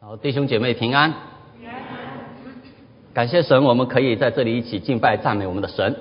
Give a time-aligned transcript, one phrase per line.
[0.00, 1.12] 好，弟兄姐妹平安。
[3.12, 5.96] 感谢神，我们可以在这里一起敬拜赞美我们的神。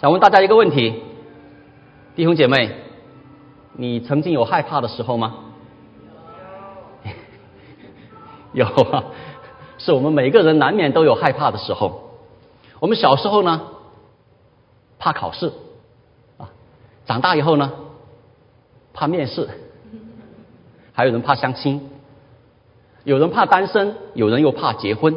[0.00, 1.02] 想问大家一个问题，
[2.14, 2.76] 弟兄姐妹，
[3.72, 5.34] 你曾经有害怕的时候吗？
[8.52, 9.04] 有 啊，
[9.78, 12.20] 是我们每个人难免都有害怕的时候。
[12.78, 13.62] 我们小时候呢，
[15.00, 15.52] 怕考试
[16.38, 16.46] 啊；
[17.04, 17.72] 长大以后呢，
[18.94, 19.48] 怕面试；
[20.92, 21.90] 还有人怕相亲，
[23.04, 25.14] 有人怕单身，有人又怕结婚；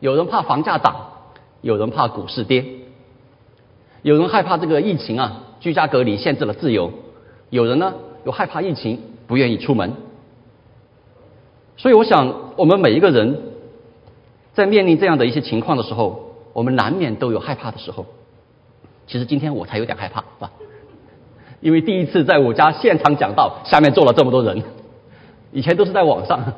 [0.00, 0.94] 有人怕房价涨，
[1.60, 2.62] 有人怕股市跌；
[4.02, 6.90] 有人害怕这个疫情啊，居家隔离限制了自由；
[7.50, 7.94] 有人呢
[8.24, 9.92] 又害怕疫情，不愿意出门。
[11.76, 13.40] 所以，我想，我们每一个人
[14.52, 18.06] 在面临这样的一些情况的时候，我们难免都有害怕的时候。
[19.06, 20.50] 其实今天我才有点害怕，是吧？
[21.60, 24.62] 因为第一次在我家现场讲到，下面坐了这么多人，
[25.52, 26.54] 以前都是在网上，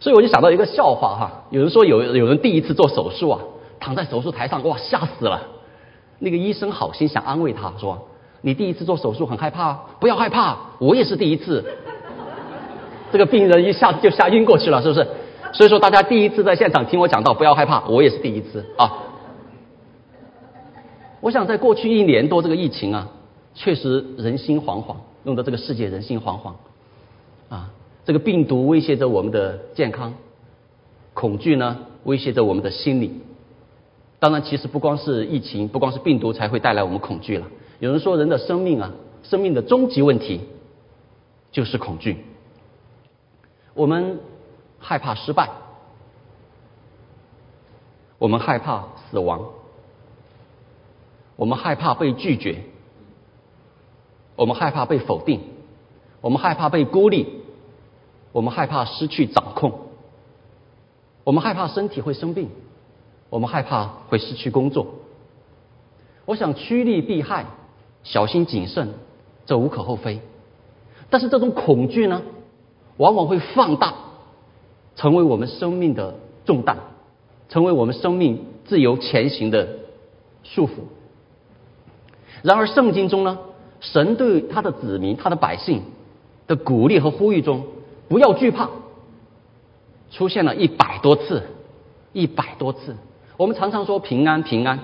[0.00, 1.44] 所以我就想到一个笑话哈。
[1.50, 3.40] 有人说有有人第一次做手术啊，
[3.78, 5.42] 躺在手术台上，哇，吓死了。
[6.18, 8.08] 那个医生好心想安慰他说
[8.42, 11.64] ：“你第一次做手术很害怕，不要害怕，我也是第一次。”
[13.12, 15.06] 这个病人一下子就吓晕过去了，是不是？
[15.52, 18.98] 所以说，大家第一次在现场听我讲到，不要害怕，我也是第一次啊。
[21.20, 23.08] 我想，在过去一年多这个疫情啊，
[23.54, 26.52] 确实人心惶惶，弄得这个世界人心惶惶
[27.48, 27.70] 啊。
[28.10, 30.14] 这个病毒威胁着我们的健康，
[31.14, 33.20] 恐惧呢威胁着我们的心理。
[34.18, 37.46] 当然，其实不光是疫情，不光是病毒才会带来我们恐惧了。
[37.78, 38.90] 有人说，人的生命啊，
[39.22, 40.40] 生命的终极问题
[41.52, 42.24] 就是恐惧。
[43.74, 44.18] 我们
[44.80, 45.48] 害怕失败，
[48.18, 49.50] 我们害怕死亡，
[51.36, 52.64] 我们害怕被拒绝，
[54.34, 55.42] 我们害怕被否定，
[56.20, 57.39] 我们害怕被孤立，
[58.32, 59.72] 我们害怕失去掌控，
[61.24, 62.48] 我们害怕身体会生病，
[63.28, 64.86] 我们害怕会失去工作。
[66.26, 67.46] 我想趋利避害，
[68.04, 68.90] 小心谨慎，
[69.46, 70.20] 这无可厚非。
[71.08, 72.22] 但是这种恐惧呢？
[72.96, 73.94] 往往会放大，
[74.94, 76.76] 成为我们生命的重担，
[77.48, 79.66] 成为我们生命自由前行的
[80.44, 80.72] 束缚。
[82.42, 83.38] 然而，圣经中呢，
[83.80, 85.82] 神对他的子民、他的百姓
[86.46, 87.64] 的鼓励和呼吁中，
[88.10, 88.68] 不要惧怕，
[90.10, 91.44] 出现了一百多次，
[92.12, 92.96] 一百多次。
[93.36, 94.80] 我们常常说平安平安，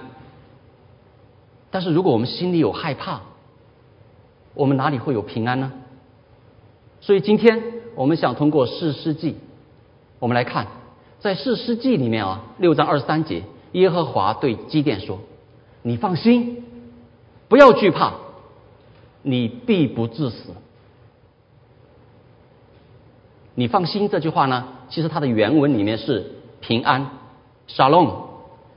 [1.73, 3.23] 但是如果我们心里有害怕，
[4.55, 5.73] 我们哪里会有平安呢？
[7.01, 7.75] 所以今天。
[7.97, 9.37] 我们想通过四世纪，
[10.19, 10.67] 我们来看，
[11.19, 13.43] 在四世纪里面啊，六章二十三节，
[13.73, 15.19] 耶和华对基甸说
[15.81, 16.63] ：“你放心，
[17.49, 18.13] 不要惧怕，
[19.23, 20.51] 你必不致死。”
[23.57, 26.31] 你放心这句话呢，其实它的原文里面是
[26.61, 27.09] 平安
[27.67, 28.29] 沙龙，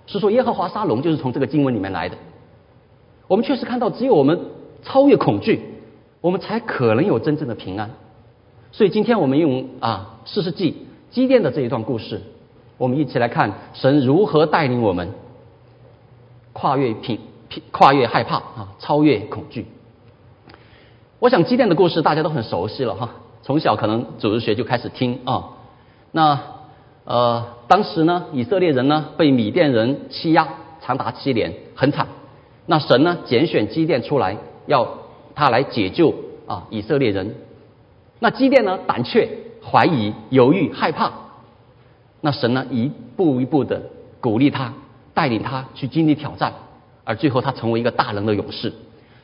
[0.08, 2.18] 是说耶和华沙龙就是从这个经文里面来的。
[3.28, 4.40] 我们确实看到，只有我们
[4.82, 5.62] 超越恐惧，
[6.22, 7.92] 我们才可能有真正的平安。
[8.72, 12.22] 所以今天我们用啊四世纪基甸的这一段故事，
[12.78, 15.12] 我们一起来看神如何带领我们
[16.54, 17.20] 跨越平
[17.72, 19.66] 跨越害怕啊超越恐惧。
[21.20, 23.10] 我想基甸的故事大家都很熟悉了哈，
[23.42, 25.50] 从小可能主日学就开始听啊。
[26.12, 26.40] 那
[27.06, 30.48] 呃当时呢以色列人呢被米甸人欺压
[30.82, 32.08] 长达七年，很惨。
[32.66, 34.88] 那神呢拣选基甸出来，要
[35.36, 36.14] 他来解救
[36.48, 37.36] 啊以色列人。
[38.22, 38.78] 那基甸呢？
[38.86, 39.30] 胆怯、
[39.64, 41.10] 怀疑、犹豫、害怕。
[42.20, 42.66] 那神呢？
[42.70, 43.82] 一步一步的
[44.20, 44.74] 鼓励他，
[45.14, 46.52] 带领他去经历挑战，
[47.06, 48.74] 而最后他成为一个大能的勇士。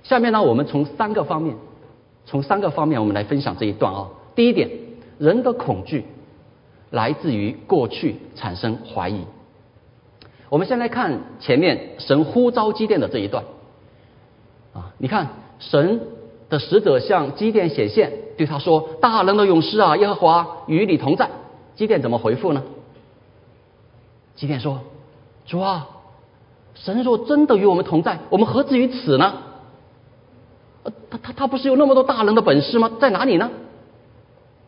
[0.04, 1.58] 下面呢，我们从三个方面，
[2.26, 4.08] 从三个方面我们来分享这一段啊。
[4.36, 4.70] 第一点，
[5.18, 6.06] 人的恐惧
[6.92, 9.22] 来自于过去产生怀疑。
[10.50, 13.44] 我们先来看前面神呼召基甸的这一段
[14.74, 16.02] 啊，你看神。
[16.48, 21.28] 的使者向基甸显现，对他说：“大能的勇士啊，耶和华与你同在。”
[21.74, 22.62] 基甸怎么回复呢？
[24.36, 24.82] 基甸说
[25.48, 25.88] ：“主啊，
[26.76, 29.34] 神若真的与我们同在，我们何至于此呢？
[31.10, 32.92] 他他他不是有那么多大人的本事吗？
[33.00, 33.52] 在哪里呢？”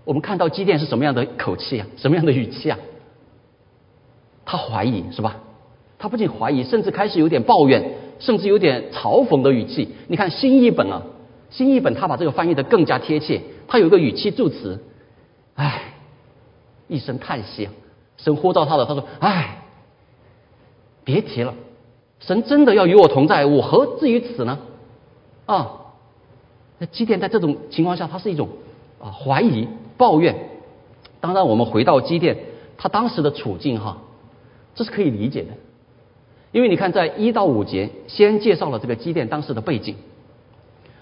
[0.05, 1.87] 我们看到基甸是什么样的口气啊？
[1.97, 2.79] 什么样的语气啊？
[4.45, 5.37] 他怀疑是吧？
[5.99, 9.89] 他不仅怀疑，甚至开始有点抱怨，甚至有点嘲讽的语气。
[10.07, 11.01] 你看新译本啊。
[11.49, 14.83] 新译本他把这个翻译的更加贴切，他有一个语气助词，
[15.55, 15.93] 唉，
[16.89, 17.69] 一声叹息，
[18.17, 19.63] 神呼召他的，他说，唉，
[21.05, 21.53] 别提了，
[22.19, 24.59] 神真的要与我同在，我何至于此呢？
[25.45, 25.86] 啊，
[26.79, 28.49] 那基甸在这种情况下，他是一种
[29.01, 30.35] 啊怀疑、抱怨。
[31.19, 32.37] 当然，我们回到基甸，
[32.77, 33.97] 他当时的处境哈，
[34.75, 35.49] 这是可以理解的。
[36.51, 39.95] 因为你看，在一到五节先介绍了这个基甸当时的背景。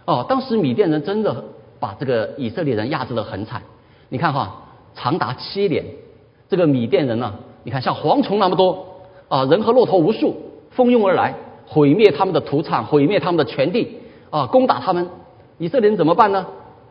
[0.06, 1.44] 哦，当时米甸人真的
[1.80, 3.62] 把这个以色列人压制的很惨。
[4.08, 4.64] 你看哈，
[4.96, 5.84] 长达七年，
[6.48, 8.86] 这个米甸人呢，你看像蝗虫那么多
[9.28, 10.36] 啊，人和骆驼无数，
[10.72, 11.36] 蜂拥而来，
[11.68, 13.98] 毁灭他们的土产，毁灭他们的全地
[14.30, 15.10] 啊，攻打他们。
[15.58, 16.48] 以色列人怎么办呢？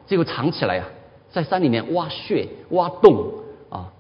[0.07, 0.85] 只有藏起来呀，
[1.31, 3.33] 在山里面挖穴、挖洞
[3.71, 3.93] 啊。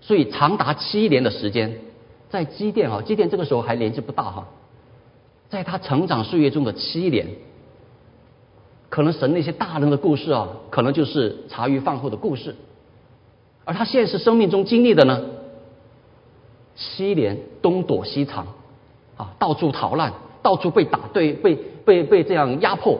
[0.00, 1.78] 所以长达七年的时间。
[2.30, 4.48] 在基甸啊，基甸这个时候还年纪不大哈，
[5.50, 7.26] 在他成长岁月中的七年，
[8.88, 12.56] 可能神那些大人的故事啊，可能就是茶余饭后的故事，
[13.66, 15.22] 而他现实生命中经历的呢，
[16.74, 18.46] 七年东躲西藏
[19.18, 21.54] 啊，到处逃难，到处被打，对，被
[21.84, 22.98] 被被这样压迫，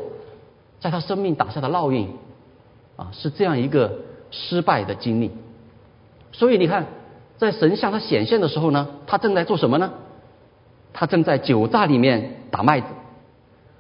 [0.82, 2.10] 在他生命打下的烙印
[2.96, 4.00] 啊，是这样一个
[4.30, 5.30] 失败的经历，
[6.32, 6.84] 所以你看。
[7.38, 9.90] 在神向他显现的时候呢，他正在做什么呢？
[10.92, 12.86] 他正在酒榨里面打麦子。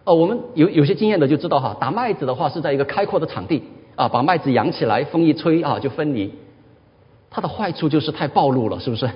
[0.02, 3.62] 哦，我们有有些经验的就知道哈，打麦子的话是在一个开阔的场地
[3.94, 6.34] 啊，把麦子扬起来，风一吹啊就分离。
[7.30, 9.08] 它的坏处就是太暴露了，是不是？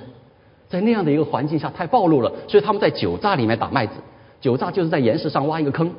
[0.68, 3.94] 在那样的一个环境下太暴露了，所以他们在酒榨里面打麦子。
[4.40, 5.90] 酒榨就是在岩石上挖一个坑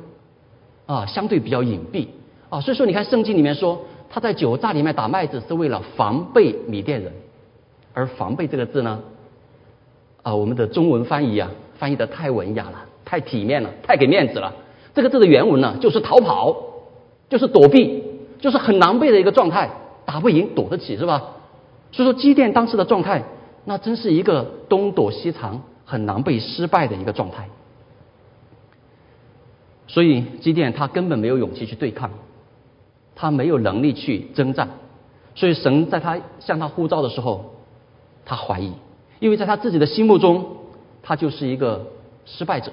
[0.88, 2.08] 啊，相对比较隐蔽
[2.48, 2.60] 啊。
[2.60, 7.12] 所以说，你看圣经里面说他在酒榨里面打麦子是为了防备米甸人。
[7.94, 9.00] 而防备这个字呢，
[10.22, 14.54] 啊，我们的中文翻译啊，翻译的太文雅了，太体面了，太给面子了。
[14.94, 16.56] 这个字的原文呢，就是逃跑，
[17.28, 18.04] 就是躲避，
[18.38, 19.70] 就是很狼狈的一个状态，
[20.04, 21.24] 打不赢躲得起是吧？
[21.90, 23.24] 所以说基甸当时的状态，
[23.64, 27.48] 那真是一个东躲西藏、很狼狈、失败的一个状态。
[29.88, 32.10] 所以基甸他根本没有勇气去对抗，
[33.16, 34.68] 他没有能力去征战，
[35.34, 37.54] 所以神在他向他呼召的时候。
[38.30, 38.74] 他怀疑，
[39.20, 40.44] 因为在他自己的心目中，
[41.02, 41.86] 他就是一个
[42.26, 42.72] 失败者，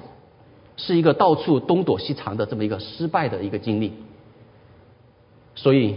[0.76, 3.94] 是一个到处东躲西藏的这么一个失败的一个经历。
[5.54, 5.96] 所以，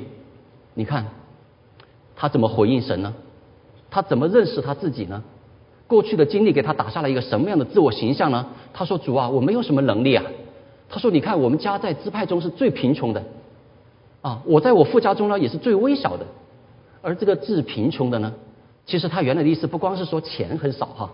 [0.75, 1.07] 你看，
[2.15, 3.13] 他怎么回应神呢？
[3.89, 5.22] 他怎么认识他自己呢？
[5.86, 8.48] 过去的经历给他打下了一个什么样的自我形象呢？
[8.72, 10.24] 他说：“主啊，我没有什么能力啊。”
[10.89, 13.24] 他说：“你看，我们家在支派中是最贫穷的，
[14.21, 16.25] 啊，我在我父家中呢也是最微小的，
[17.01, 18.33] 而这个致贫穷的呢？”
[18.88, 21.12] 其实他原来的意思不光是说钱很少哈，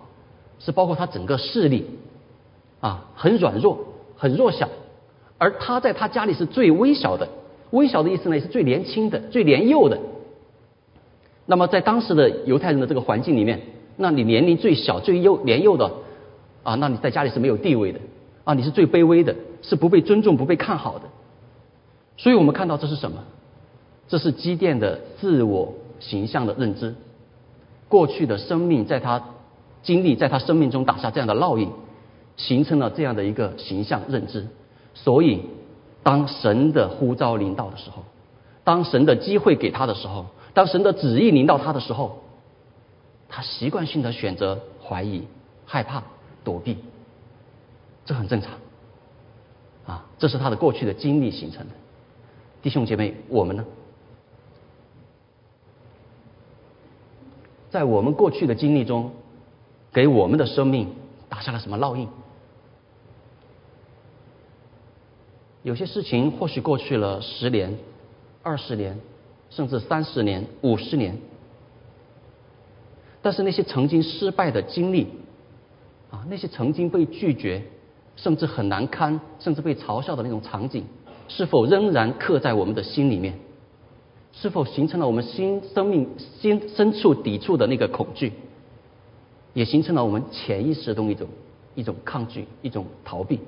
[0.59, 1.85] 是包括他整个势力
[2.79, 3.77] 啊很软弱
[4.15, 4.69] 很弱小，
[5.37, 7.27] 而他在他家里是最微小的，
[7.71, 9.99] 微小的意思呢也是最年轻的最年幼的。
[11.45, 13.59] 那么在当时的犹太人的这个环境里面，
[13.97, 15.91] 那你年龄最小最幼年幼的
[16.63, 17.99] 啊，那你在家里是没有地位的
[18.45, 21.05] 啊，你是最卑微的，是不被尊重不被看好的。
[22.15, 23.23] 所以我们看到这是什么？
[24.07, 26.95] 这是积淀的自我形象的认知。
[27.89, 29.21] 过去的生命在他
[29.81, 31.71] 经历，在他生命中打下这样的烙印，
[32.37, 34.47] 形成了这样的一个形象认知。
[34.93, 35.41] 所以，
[36.03, 38.03] 当神的呼召临到的时候，
[38.63, 42.21] 当神的机会给他的时候，当神的旨意临到他的时候，
[43.27, 45.23] 他习惯性的选择怀疑、
[45.65, 46.03] 害怕、
[46.43, 46.77] 躲避，
[48.05, 48.53] 这很正常。
[49.85, 51.73] 啊，这是他的过去的经历形成的。
[52.61, 53.65] 弟兄姐妹，我们呢？
[57.69, 59.11] 在我们过去的经历中，
[59.91, 60.95] 给我们的生命
[61.27, 62.07] 打下了什么烙印？
[65.61, 67.77] 有些事情或许过去了十年、
[68.41, 68.97] 二十年，
[69.49, 71.17] 甚至三十年、五十年，
[73.21, 75.07] 但是那些曾经失败的经历，
[76.11, 77.63] 啊，那些曾经被拒绝，
[78.15, 80.83] 甚至很难堪，甚至被嘲笑的那种场景，
[81.27, 83.39] 是否仍然刻在我们的心里面？
[84.33, 86.09] 是否形成了我们心生命
[86.41, 88.33] 心深处抵触的那个恐惧，
[89.53, 91.27] 也形成了我们潜意识中一种
[91.73, 93.39] 一种抗拒、一种逃避，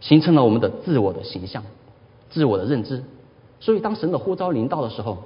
[0.00, 1.64] 形成了我们的自我的形象、
[2.28, 3.02] 自我的认知。
[3.60, 5.22] 所以，当神的呼召临到的时候，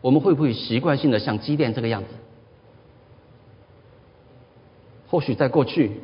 [0.00, 2.08] 我们会不会习惯性的像积淀这个样子？
[5.08, 6.00] 或许在过去，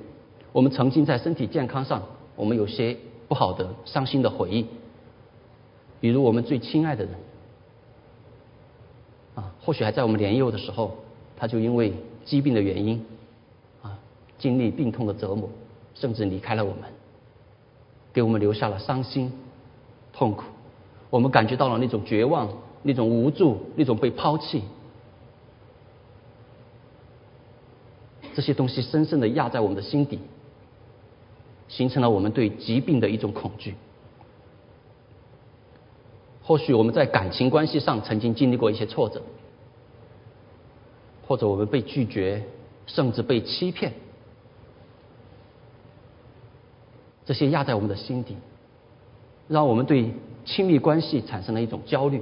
[0.52, 2.02] 我们曾经在身体健康上，
[2.37, 2.97] 我们有些
[3.28, 4.66] 不好的、伤心的回忆，
[6.00, 7.14] 比如我们最亲爱的人。
[9.37, 10.97] 啊，或许还在我们年幼的时候，
[11.37, 11.92] 他就因为
[12.25, 13.07] 疾病的原因，
[13.80, 13.97] 啊，
[14.38, 15.49] 经历病痛的折磨，
[15.95, 16.90] 甚至离开了我们，
[18.12, 19.33] 给我们留下了伤心、
[20.12, 20.42] 痛苦。
[21.11, 22.49] 我们感觉到了那种绝望、
[22.83, 24.64] 那种无助、那种被抛弃，
[28.35, 30.19] 这些东西深深的压在我们的心底，
[31.70, 33.76] 形成了我们对疾病的一种恐惧。
[36.42, 39.22] 或许我们在感情关系上曾经经历过一些挫折，
[41.26, 42.42] 或者我们被拒绝，
[42.86, 43.92] 甚至被欺骗，
[47.24, 48.34] 这些压在我们的心底，
[49.46, 50.12] 让我们对
[50.44, 52.20] 亲密关系产生了一种焦虑，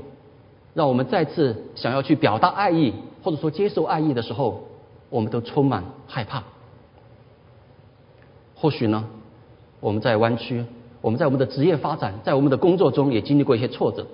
[0.74, 4.68] 让我们再次想要去表达爱意，或者说接受爱意的时候，
[5.08, 6.44] 我们都充满害怕。
[8.54, 9.08] 或许呢，
[9.80, 10.64] 我们在湾区，
[11.00, 14.06] 我们在我们的职业发展，在我们的工作中也经历过一些挫折。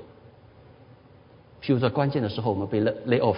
[1.62, 3.36] 譬如说，关键的时候我们被 lay off，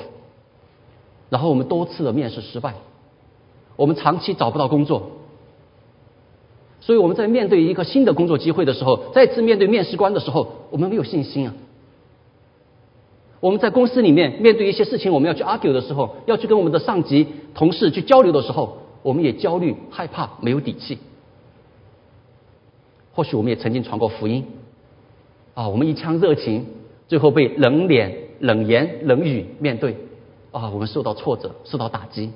[1.31, 2.75] 然后我们多次的面试失败，
[3.77, 5.11] 我们长期找不到工作，
[6.81, 11.55] 所以我们在面对一个新的工作机会的时候，再次面对面试官的时候，我们没有信心啊。
[13.39, 18.79] 我们在公司里面面对一些事情，我们要去 argue 的时候，要去跟我们的上级、同事去交流的时候。
[19.03, 20.99] 我们也焦虑、害怕、没有底气。
[23.17, 24.45] 或许我们也曾经传过福音，
[25.55, 26.67] 啊，我们一腔热情，
[27.09, 29.97] 最后被冷脸、冷言、冷语面对，
[30.53, 32.31] 啊，我们受到挫折、受到打击。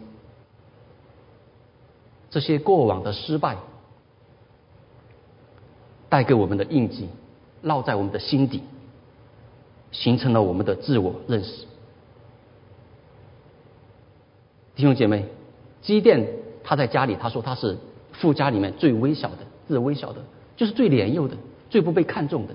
[2.30, 3.58] 这些过往的失败，
[6.08, 7.10] 带给我们的印记，
[7.62, 8.62] 烙在我们的心底，
[9.92, 11.66] 形成了我们的自我认识。
[14.75, 15.26] 弟兄姐妹，
[15.82, 16.26] 积淀。
[16.62, 17.76] 他在家里，他说他是
[18.12, 20.20] 富家里面最微小的，最微小的，
[20.60, 21.38] 就是最年幼的，
[21.70, 22.52] 最不被看重的。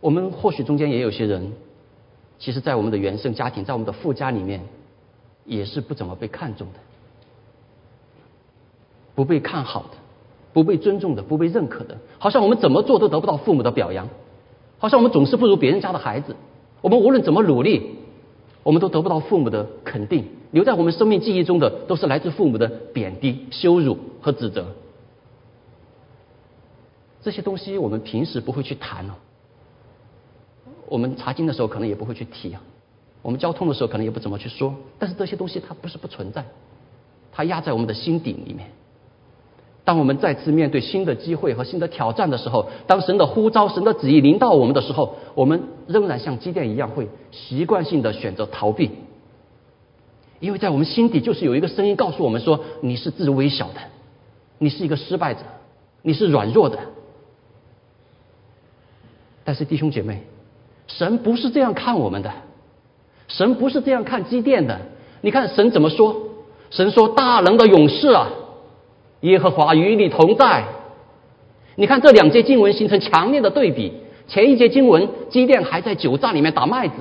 [0.00, 1.52] 我们或许中间也有些人，
[2.40, 4.62] 其实，在我们的原生家庭，在我们的富家里面，
[5.44, 6.80] 也是不怎么被看重的，
[9.14, 9.90] 不被看好的，
[10.52, 14.08] 不被尊重的，不被认可的，好像我们怎么做都得不到父母的表扬，
[14.78, 16.34] 好像我们总是不如别人家的孩子，
[16.80, 17.90] 我们无论怎么努力，
[18.64, 20.24] 我们都得不到父母的肯定。
[20.50, 24.66] 留在我们生命记忆中的，都是来自父母的贬低、羞辱和指责。
[27.22, 29.14] 这些东西我们平时不会去谈哦，
[30.88, 32.60] 我们查经的时候可能也不会去提啊，
[33.22, 34.74] 我们交通的时候可能也不怎么去说。
[34.98, 36.44] 但是这些东西它不是不存在，
[37.30, 38.70] 它压在我们的心底里面。
[39.84, 48.90] 当我们再次面对新的机会和新的挑战的时候，当神的呼召、神的旨意临到我们的时候，我们仍然像积电一样，会习惯性的选择逃避。
[50.38, 53.80] 因为在我们心底就是有一个声音告诉我们说：“你是自微小的，
[54.58, 55.40] 你是一个失败者，
[56.02, 56.78] 你是软弱的。”
[59.44, 60.22] 但是弟兄姐妹，
[60.86, 62.32] 神不是这样看我们的，
[63.28, 64.80] 神不是这样看基甸的。
[65.20, 66.28] 你看神怎么说？
[66.70, 68.30] 神说：“大能的勇士啊，
[69.20, 70.64] 耶和华与你同在。”
[71.76, 73.92] 你看这两节经文形成强烈的对比。
[74.28, 76.94] 前一节经文，基甸还在酒榨里面打麦子，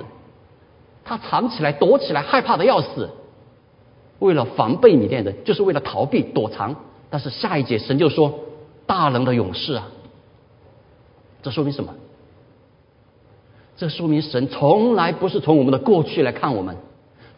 [1.05, 3.09] 他藏起来、躲起来，害怕的要死。
[4.19, 6.75] 为了防备米甸人，就是为了逃避躲藏。
[7.09, 8.39] 但是下一节神就说
[8.85, 9.89] ：“大能的勇士啊！”
[11.43, 11.93] 这说明什么？
[13.81, 16.77] 这说明神从来不是从我们的过去来看我们，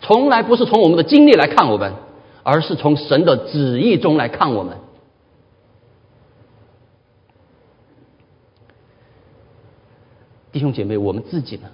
[0.02, 1.94] 从来不是从我们的经历来看我们，
[2.44, 4.78] 而是从神的旨意中来看我们。
[10.52, 11.72] 弟兄姐妹，我们自己呢？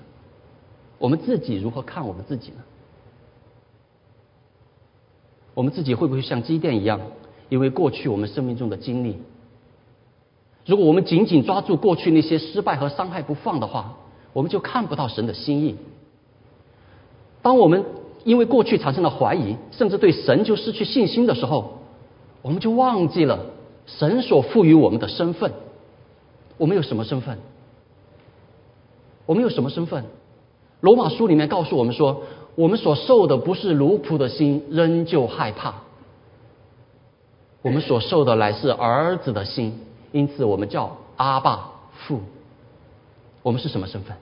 [1.00, 2.58] 我们自己如何看我们自己呢？
[5.56, 7.02] 我们自己会不会像积电一样？
[7.50, 9.18] 因为过去我们生命中的经历，
[10.68, 13.98] 如果我们紧紧抓住过去那些失败和伤害不放的话，
[14.34, 15.76] 我们就看不到神的心意。
[17.42, 17.86] 当我们
[18.24, 21.80] 因为过去产生了怀疑，甚至对神就失去信心的时候，
[22.42, 23.46] 我们就忘记了
[23.86, 25.54] 神所赋予我们的身份。
[26.58, 27.38] 我们有什么身份？
[29.26, 30.06] 我们有什么身份？
[30.82, 32.24] 罗马书里面告诉我们说。
[32.56, 35.76] 我们所受的不是奴仆的心，仍旧害怕；
[37.62, 39.80] 我们所受的乃是儿子的心，
[40.12, 42.20] 因此我们叫阿爸父。
[43.42, 44.16] 我们是什么身份？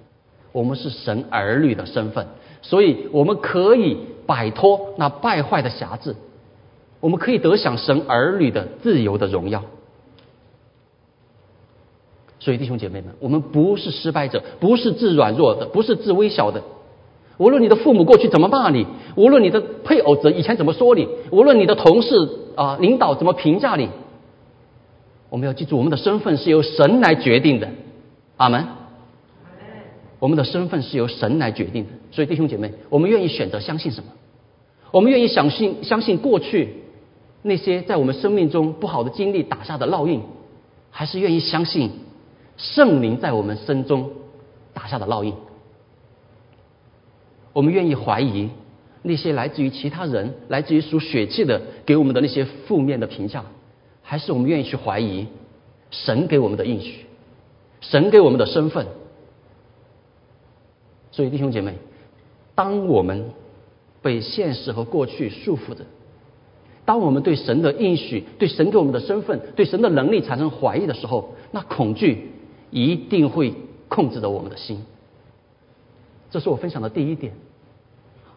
[0.53, 2.25] 我们是神儿女的身份，
[2.61, 6.15] 所以我们可以摆脱那败坏的辖制，
[6.99, 9.63] 我们可以得享神儿女的自由的荣耀。
[12.39, 16.63] 所以弟兄姐妹们，我们不是失败者，不是自软弱的，不是自微小的。
[17.37, 22.15] 无论你的父母过去怎么骂你，无论你的配偶者以前怎么说你，无论你的同事
[22.55, 23.89] 啊领导怎么评价你，
[25.29, 27.69] 我们要记住，我们的身份是由神来决定的。
[28.37, 28.76] 阿门。
[30.19, 31.91] 我们的身份是由神来决定的。
[32.11, 34.11] 所以弟兄姐妹，我们愿意选择相信什么？
[34.91, 36.73] 我们愿意相信相信过去
[37.41, 40.21] 那些在我们生命中不好的经历打下的烙印，
[40.89, 41.91] 还是愿意相信
[42.55, 44.11] 圣灵在我们身中
[44.73, 45.33] 打下的烙印？
[47.53, 48.49] 我们愿意怀疑
[49.01, 53.43] 那些来自于其他人、来自于属血气的给我们的那些负面的评价，
[54.01, 55.27] 还是我们愿意去怀疑
[55.91, 57.05] 神给我们的应许、
[57.81, 58.87] 神给我们的身份？
[61.17, 61.73] 所以弟兄姐妹，
[62.53, 63.31] 当我们
[64.03, 65.83] 被现实和过去束缚着，
[66.85, 72.29] 当我们对神的应许、对神给我们的身份、对神的能力产生怀疑的时候，那恐惧
[72.69, 73.51] 一定会
[73.89, 74.85] 控制着我们的心。
[76.29, 77.33] 这是我分享的第一点。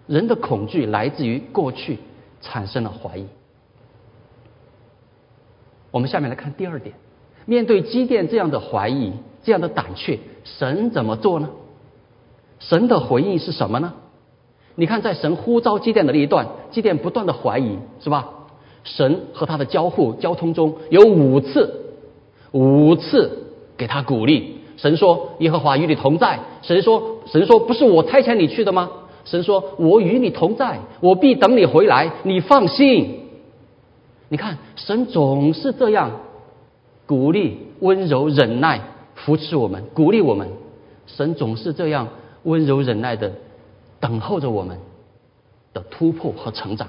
[0.06, 1.99] 人的恐惧来自于过去
[2.40, 3.26] 产生了怀疑。
[5.90, 6.94] 我们下面来看第二点：
[7.44, 11.50] 面对积淀这样的怀疑、这样的胆怯，神怎么做呢？
[12.60, 13.94] 神的回应是什么呢？
[14.76, 18.28] 你看，在神呼召基甸的那一段，基甸不断的怀疑，是吧？
[18.84, 21.92] 神和他的交互、交通中有五次，
[22.52, 24.58] 五次给他鼓励。
[24.76, 28.90] 神说：“耶和华与你同在。”神说：“神说不是我差遣你去的吗？”
[29.26, 33.26] 神说：“我与你同在，我必等你回来，你放心。”
[34.30, 36.12] 你看，神总是这样
[37.04, 38.80] 鼓励、温柔、忍耐、
[39.14, 40.48] 扶持我们，鼓励我们。
[41.06, 42.08] 神总是这样
[42.44, 43.32] 温柔、忍耐的
[44.00, 44.78] 等候着我们
[45.75, 46.88] 的突破和成长。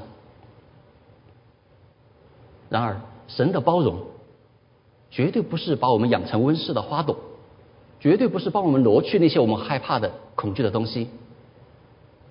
[2.69, 3.99] 然而，神的包容
[5.09, 7.17] 绝对不是把我们养成温室的花朵，
[7.99, 11.09] 绝对不是帮我们挪去那些我们害怕的、恐惧的东西。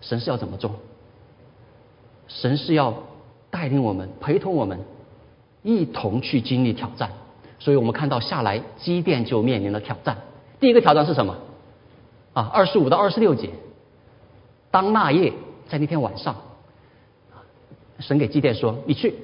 [0.00, 0.73] 神是要怎么做？
[2.27, 2.95] 神是要
[3.50, 4.81] 带领我们、陪同我们，
[5.62, 7.12] 一同去经历挑战。
[7.59, 10.17] 所以我们看到下来，基甸就面临了挑战。
[10.59, 11.37] 第一个挑战是什么？
[12.33, 13.51] 啊，二十五到二十六节。
[14.71, 15.33] 当那夜，
[15.69, 16.37] 在那天晚上，
[17.99, 19.15] 神给祭奠说：“你去。”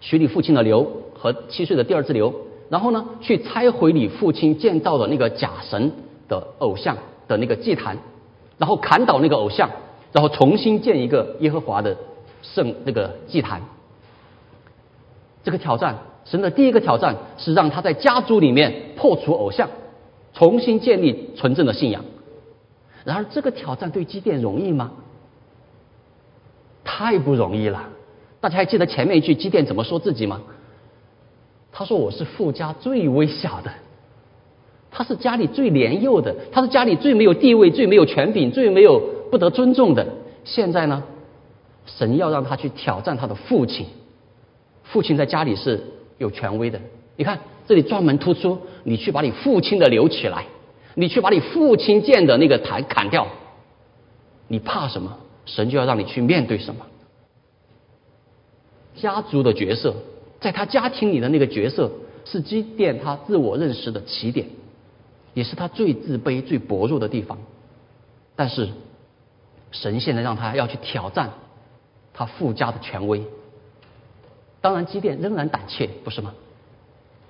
[0.00, 2.34] 取你父亲的牛和七岁的第二只牛，
[2.68, 5.92] 然后呢，去拆毁你父亲建造的那个假神
[6.26, 6.96] 的偶像
[7.28, 7.96] 的那个祭坛，
[8.58, 9.70] 然后砍倒那个偶像，
[10.10, 11.96] 然后重新建一个耶和华的
[12.42, 13.62] 圣那个祭坛。
[15.44, 19.68] 这个挑战，神的第一个挑战是让他在家族里面破除偶像，
[20.34, 22.04] 重新建立纯正的信仰。
[23.04, 24.92] 然而，这个挑战对基甸容易吗？
[26.84, 27.88] 太不容易了。
[28.40, 30.40] 大家还记得前面一句基甸怎么说自己吗？
[31.72, 33.72] 他说：“我是富家最微小的，
[34.90, 40.06] 他是家里最年幼的，他是家里最没有地位、最没有权柄、最没有不得尊重的。
[40.44, 41.02] 现在呢，
[41.86, 43.86] 神要让他去挑战他的父亲，
[44.82, 45.80] 父亲在家里是
[46.18, 46.78] 有权威的。
[47.16, 50.46] 你看这里专门突出，你去把你父亲的留起来，
[50.94, 53.26] 你去把你父亲建的那个台砍掉，
[54.48, 55.18] 你怕什么？
[55.46, 56.86] 神就要让你去面对什么。”
[58.94, 59.94] 家族的角色，
[60.40, 61.90] 在他家庭里的那个角色，
[62.24, 64.46] 是积淀他自我认识的起点，
[65.34, 67.38] 也是他最自卑、最薄弱的地方。
[68.36, 68.68] 但是，
[69.70, 71.30] 神现在让他要去挑战
[72.12, 73.22] 他父家的权威。
[74.60, 76.34] 当然，积淀仍然胆怯，不是吗？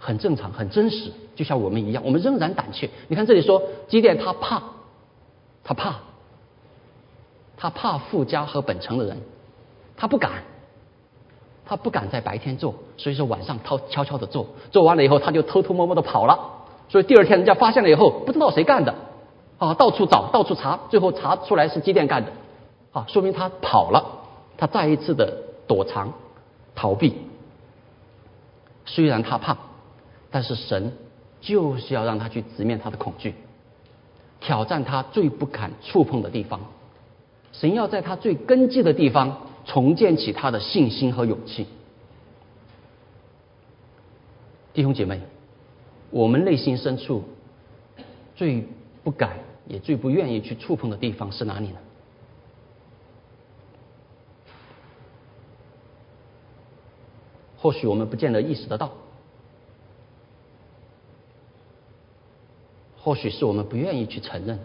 [0.04, 2.90] 很正常，很真实，就像我们一样，我们仍然胆怯。
[3.06, 4.60] 你看这里说，机电他怕，
[5.62, 5.94] 他怕，
[7.56, 9.16] 他怕富家和本城的人，
[9.96, 10.32] 他不敢。
[11.64, 16.36] 他不敢在白天做，所以说晚上偷悄悄的做，做完了以后他就偷偷摸摸的跑了。
[16.88, 18.92] 所以第二天人家发现了以后，不知道谁干的，
[19.58, 22.32] 啊，到处找，到处查，最后查出来是机电干的，
[22.90, 24.04] 啊，说明他跑了，
[24.58, 25.32] 他再一次的
[25.68, 26.12] 躲藏、
[26.74, 27.14] 逃避。
[28.84, 29.56] 虽然他怕，
[30.32, 30.92] 但是神
[31.40, 33.34] 就是要让他去直面他的恐惧，
[34.40, 36.60] 挑战他最不敢触碰的地方。
[37.52, 39.46] 神要在他最根基的地方。
[39.64, 41.68] 重建起他的信心和勇气，
[44.74, 45.20] 弟兄姐妹，
[46.10, 47.22] 我们内心深处
[48.34, 48.66] 最
[49.04, 49.36] 不敢
[49.68, 51.76] 也最不愿意去触碰的地方是哪里呢？
[57.56, 58.90] 或许我们不见得意识得到，
[63.02, 64.60] 或许是我们不愿意去承认。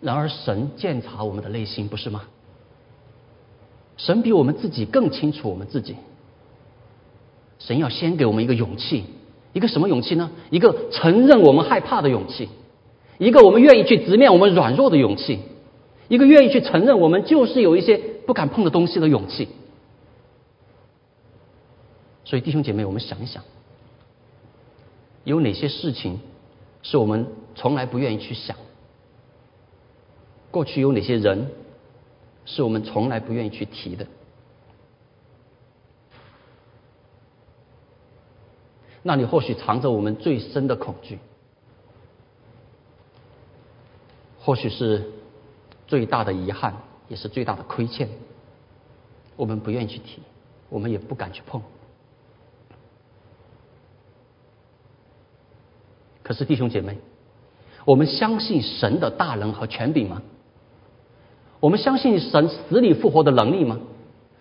[0.00, 2.24] 然而，神鉴察我们的内心，不是吗？
[3.96, 5.96] 神比我们自己更清楚我们自己。
[7.58, 9.04] 神要先给我们一个勇气，
[9.52, 10.30] 一个什么勇气呢？
[10.50, 12.48] 一个承认我们害怕的勇气，
[13.18, 15.40] 一个我们愿意去直面我们软弱的勇气，
[16.08, 19.48] 一个愿意去承认我们就是有一些不敢碰的东西的勇气。
[22.24, 23.42] 所以，弟兄姐妹，我们想一想，
[25.24, 26.20] 有哪些事情
[26.82, 28.56] 是我们从来不愿意去想？
[30.50, 31.50] 过去有哪些人
[32.44, 34.06] 是我们从来不愿意去提的？
[39.02, 41.18] 那里或许藏着我们最深的恐惧，
[44.40, 45.10] 或许是
[45.86, 46.74] 最大的遗憾，
[47.08, 48.08] 也是最大的亏欠。
[49.36, 50.20] 我们不愿意去提，
[50.68, 51.62] 我们也不敢去碰。
[56.22, 56.98] 可是弟兄姐妹，
[57.84, 60.22] 我们相信神的大能和权柄吗？
[61.60, 63.78] 我们相信神死里复活的能力吗？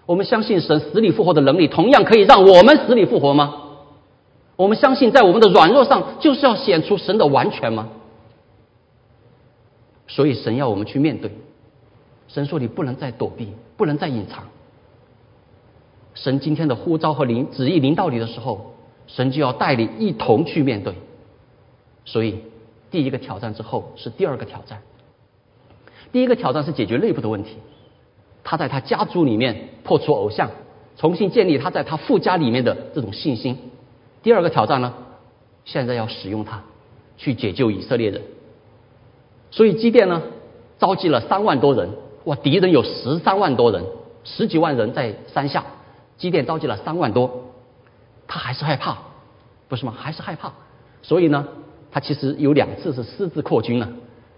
[0.06, 3.56] 我们相信神死里复活的能力同样可以让我们死里复活吗？
[4.56, 7.89] 我们相信在我们的软弱上就是要显出神的完全吗？
[10.08, 11.32] 所以神要我们去面对。
[12.28, 14.44] 神说你不能再躲避，不能再隐藏。
[16.13, 18.74] 神今天的呼召和灵旨意临到你的时候，
[19.08, 20.94] 神就要带你一同去面对。
[22.10, 22.41] 所以
[22.89, 24.82] 第一个挑战之后是第二个挑战。
[26.12, 27.58] 第一个挑战是解决内部的问题，
[28.43, 30.50] 他在他家族里面破除偶像，
[30.98, 33.60] 重新建立他在他父家里面的这种信心。
[34.24, 34.91] 第二个挑战呢，
[35.65, 36.63] 现在要使用它
[37.15, 38.24] 去解救以色列人。
[39.52, 40.24] 所以基甸呢，
[40.80, 41.91] 召集了三万多人，
[42.24, 43.86] 哇，敌人有十三万多人，
[44.24, 45.63] 十几万人在山下，
[46.17, 47.52] 基甸召集了三万多，
[48.26, 48.98] 他还是害怕，
[49.67, 49.93] 不是吗？
[49.95, 50.52] 还是害怕。
[51.04, 51.48] 所以呢，
[51.91, 53.89] 他其实有两次是私自扩军了，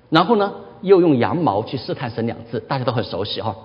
[0.10, 0.54] 然后呢？
[0.82, 3.56] 又用羊毛去试探神两次，大家都很熟悉哈。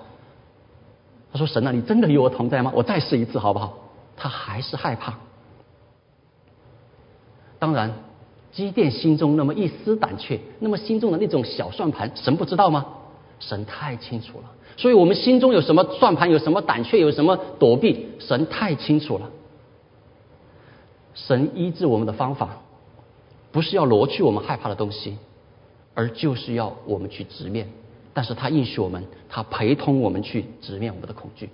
[1.33, 2.71] 他说：“神啊，你真的与我同在吗？
[2.75, 3.79] 我再试一次好不好？”
[4.19, 5.15] 他还是害怕。
[7.59, 7.91] 当然，
[8.53, 12.85] 基甸心中那么一丝胆怯，那么心中的那种小算盘，神不知道吗？
[13.41, 14.45] 神太清楚了。
[14.77, 19.31] 所以我们心中有什么算盘，有什么胆怯，有什么躲避，神太清楚了。
[21.15, 22.59] 神医治我们的方法，
[23.53, 25.17] 不是要挪去我们害怕的东西。
[25.99, 27.69] 而就是要我们去直面，
[28.13, 31.49] 但是他应许我们，他陪同我们去直面我们的恐惧。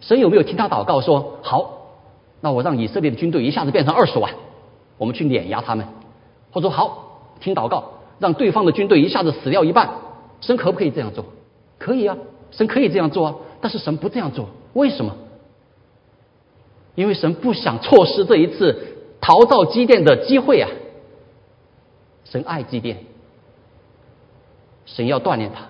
[0.00, 1.74] 神有没有听他祷告说好？
[2.40, 4.34] 那我让以色列的军队一下子变成二十万，
[4.98, 5.86] 我们去碾压他们，
[6.50, 9.90] 或者说好听祷告，让对方的军队一下子死掉一半。
[10.40, 11.24] 神可不可以这样做？
[11.78, 12.16] 可以啊，
[12.50, 13.36] 神可以这样做啊。
[13.60, 15.14] 但是神不这样做，为什么？
[16.96, 20.68] 因为神不想错失这一次逃到基甸的机会啊。
[22.30, 22.96] 神爱祭奠。
[24.84, 25.66] 神要锻炼他，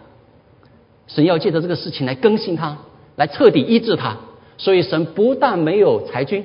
[1.06, 2.78] 神要借着这个事情来更新他，
[3.16, 4.16] 来彻底医治他。
[4.58, 6.44] 所以神不但没有裁军，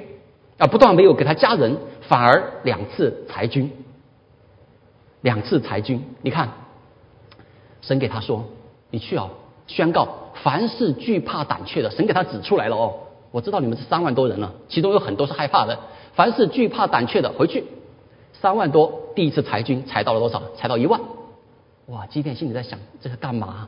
[0.57, 3.71] 啊，不但没有给他加人，反而两次裁军，
[5.21, 6.03] 两次裁军。
[6.21, 6.49] 你看，
[7.81, 8.45] 神给他说
[8.91, 9.29] ：“你去啊，
[9.67, 10.09] 宣告
[10.43, 12.93] 凡是惧怕胆怯的，神给他指出来了哦。
[13.31, 15.79] 我知道你们是三万多人了，其中有很多是害怕的。
[16.13, 17.63] 凡是惧怕胆怯的，回去
[18.33, 20.41] 三万多，第一次裁军裁到了多少？
[20.55, 20.99] 裁到一万。”
[21.87, 22.05] 哇！
[22.05, 23.67] 基甸心里在想，这是干嘛？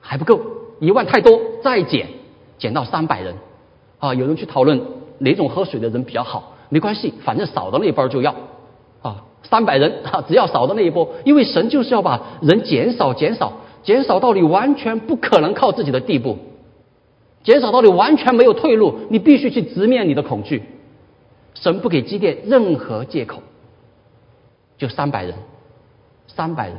[0.00, 0.40] 还不够，
[0.80, 2.08] 一万太多，再减，
[2.56, 3.34] 减到三百人。
[3.98, 4.80] 啊，有人去讨论
[5.18, 8.34] 哪种喝水的人比较好，没关系，反正少的那一波就要。
[9.02, 16.38] 啊，三百人啊，只要少的那一波，因为神就是要把人减少、减少、减少到你完全不可能靠自己的地步，
[17.44, 20.62] 减少到你完全没有退路，你必须去直面你的恐惧。
[21.54, 23.42] 神不给基甸任何借口，
[24.78, 25.34] 就三百人。
[26.28, 26.78] 三百人，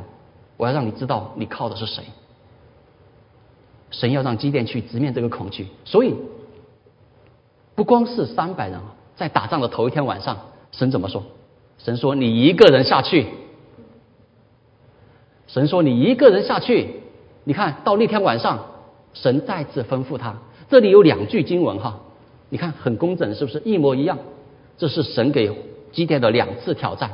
[0.56, 2.02] 我要让你知道你靠的是谁。
[3.92, 6.16] 神要让基甸去直面这个恐惧，所以
[7.76, 8.80] 不光是三百人，
[9.14, 10.36] 在打仗的头一天晚上，
[10.72, 11.22] 神怎么说？
[11.78, 13.28] 神说：“你一个人下去。”
[15.46, 17.02] 神说：“你一个人下去。”
[17.44, 18.66] 你看到那天晚上，
[19.12, 20.36] 神再次吩咐他。
[20.68, 22.00] 这里有两句经文哈，
[22.48, 24.18] 你看很工整，是不是一模一样？
[24.76, 25.50] 这是神给
[25.92, 27.10] 基甸的两次挑战。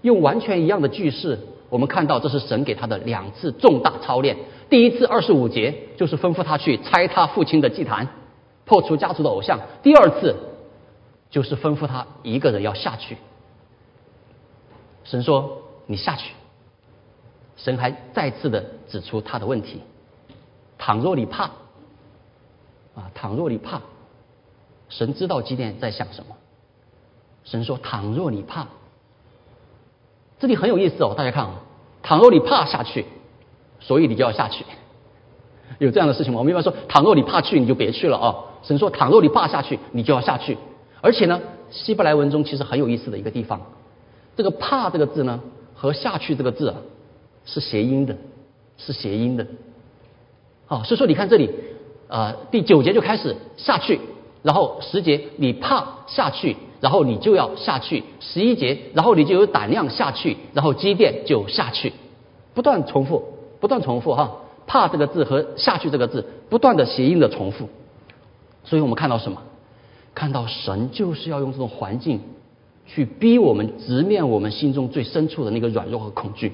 [0.00, 4.36] 用完全一样的句式，我们看到这是神给他的两次重大操练。
[4.68, 8.08] 第一次二十五节就是吩咐他去拆他父亲的祭坛，
[8.64, 10.34] 破除家族的偶像；第二次
[11.30, 13.16] 就是吩咐他一个人要下去。
[15.04, 16.32] 神说：“你下去。”
[17.56, 19.82] 神还再次的指出他的问题：
[20.78, 21.44] 倘若你怕，
[22.94, 23.82] 啊，倘若你怕，
[24.88, 26.34] 神知道基甸在想什么。
[27.44, 28.66] 神说：“倘若你怕。”
[30.38, 31.60] 这里很有意思哦，大家看啊，
[32.02, 33.04] 倘若你怕下去，
[33.78, 34.64] 所以你就要下去，
[35.78, 36.40] 有这样的事情吗？
[36.40, 38.34] 我们一般说，倘若你怕去，你就别去了啊。
[38.62, 40.58] 神说，倘若你怕下去，你就要下去。
[41.00, 43.60] 而且呢，希伯来文中其实很有意思的一个地方，
[44.36, 45.40] 这个“怕”这个字呢，
[45.74, 46.76] 和“下去”这个字啊，
[47.44, 48.16] 是谐音的，
[48.78, 49.46] 是谐音的。
[50.66, 51.50] 好，所以说你看这里，
[52.08, 54.00] 呃，第九节就开始下去，
[54.42, 56.56] 然后十节你怕下去。
[56.82, 61.92] 然后你就要下去十一节，然后你就有胆量下去，然后积淀就下去，
[62.54, 63.22] 不断重复，
[63.60, 64.38] 不断重复哈。
[64.66, 67.68] 怕这个字和下去这个字不断的谐音的重复，
[68.64, 69.40] 所以我们看到什么？
[70.12, 72.20] 看到神就是要用这种环境
[72.84, 76.52] 去逼我们直面我们心中最深处的那个软弱和恐惧。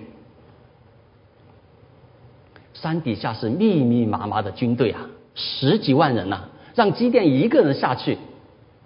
[2.75, 8.19] 山底下是密密麻麻的军队啊，十几万人呐，让基甸一个人下去，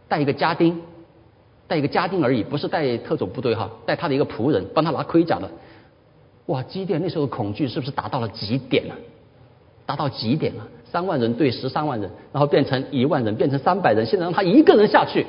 [0.07, 0.81] 带一个家丁。
[1.73, 5.51] 带一个家丁而已，不是带特种部队哈，带他的一个仆人帮他拿盔甲的。
[6.45, 8.95] 哇，基甸那时候恐惧是不是达到了极点了？
[9.87, 15.27] 达到极点了，三万人对十三万人，然后变成一万人，变成三百人，现在让他一个人下去，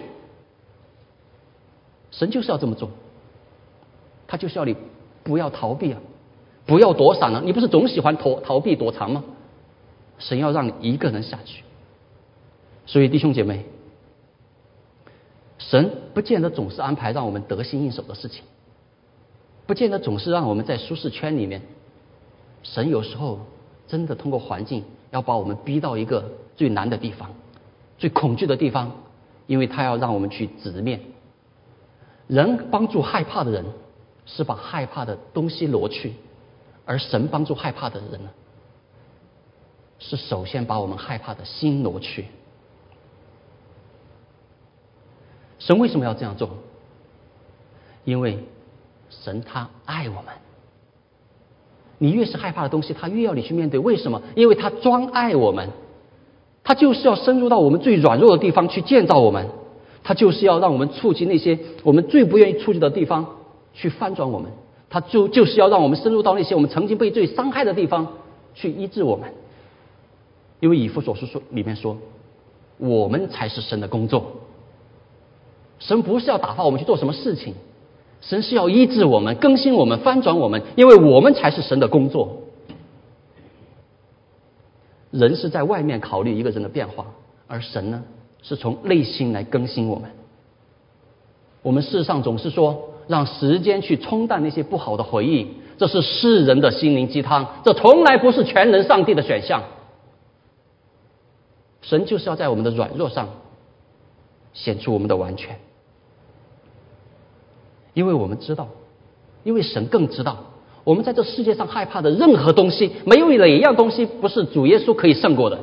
[2.11, 2.89] 神就是要这么做，
[4.27, 4.75] 他就是要你
[5.23, 6.01] 不要逃避啊，
[6.65, 9.23] 不要躲闪啊，你不是总喜欢逃逃避躲藏吗？
[10.19, 11.63] 神要让你一个人下去，
[12.85, 13.63] 所以弟兄姐妹，
[15.69, 18.43] 神不见得总是安排让我们得心应手的事情，
[19.65, 21.61] 不见得总是让我们在舒适圈里面，
[22.63, 23.39] 神有时候。
[23.85, 26.23] 真的通过环境要把我们逼到一个
[26.55, 27.29] 最难的地方、
[27.97, 28.89] 最恐惧的地方，
[29.45, 31.01] 因为他要让我们去直面。
[32.27, 33.65] 人帮助害怕的人
[34.25, 36.13] 是把害怕的东西挪去，
[36.85, 38.29] 而神帮助害怕的人呢，
[39.99, 42.25] 是首先把我们害怕的心挪去。
[45.65, 46.49] 神为什么要这样做？
[48.03, 48.39] 因为
[49.09, 50.25] 神他爱我们。
[51.99, 53.79] 你越是害怕的东西，他越要你去面对。
[53.79, 54.21] 为什么？
[54.35, 55.69] 因为他专爱我们，
[56.65, 59.47] 他就是要深入到我们最软弱的地方去建造我们，
[60.03, 63.37] 他就是要让我们触及那些我们最不愿意触及的地方
[63.73, 64.51] 去翻转我们，
[64.89, 68.15] 他就就是要让我们深入到那些我们曾经被最伤害的地方
[68.53, 69.33] 去医治我们。
[70.59, 71.97] 因为以弗所书说里面说，
[72.79, 74.25] 我们才是神的工作，
[75.85, 77.53] 神不是要打发我们去做什么事情。
[78.21, 82.37] 神是要医治我们、更新我们、翻转我们，因为我们才是神的工作。
[85.11, 87.07] 人是在外面考虑一个人的变化，
[87.47, 88.01] 而神呢，
[88.41, 90.09] 是从内心来更新我们。
[91.61, 99.61] 我们世上总是说让时间去冲淡那些不好的回忆，这是世人的心灵鸡汤，这从来不是全能上帝的选项。
[101.81, 103.27] 神就是要在我们的软弱上
[104.53, 105.59] 显出我们的完全。
[107.93, 108.69] 因为我们知道，
[109.43, 110.37] 因为神更知道，
[110.83, 115.59] 我们在这世界上害怕的任何东西，没有哪一样东西不是主耶稣可以胜过的。